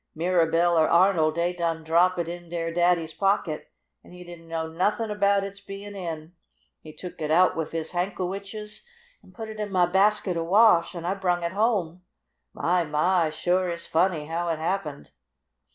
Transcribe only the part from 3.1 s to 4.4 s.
pocket, an' he